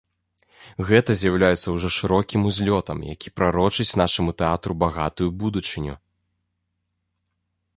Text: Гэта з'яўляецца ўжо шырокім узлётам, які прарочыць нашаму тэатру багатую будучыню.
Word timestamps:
Гэта 0.87 1.11
з'яўляецца 1.17 1.67
ўжо 1.75 1.87
шырокім 1.97 2.41
узлётам, 2.51 2.97
які 3.13 3.33
прарочыць 3.41 3.87
нашаму 4.03 4.31
тэатру 4.43 4.73
багатую 4.85 5.29
будучыню. 5.45 5.95